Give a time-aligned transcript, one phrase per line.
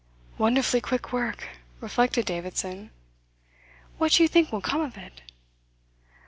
[0.39, 1.47] "Wonderfully quick work,"
[1.79, 2.89] reflected Davidson.
[3.99, 5.21] "What do you think will come of it?"